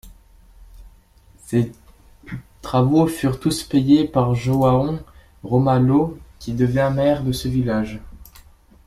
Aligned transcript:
Ces 1.45 1.71
travaux 2.63 3.05
furent 3.05 3.39
tous 3.39 3.61
payés 3.61 4.07
par 4.07 4.33
João 4.33 4.99
Ramalho 5.43 6.17
qui 6.39 6.53
devint 6.53 6.89
maire 6.89 7.23
de 7.23 7.31
ce 7.31 7.47
village. 7.47 8.01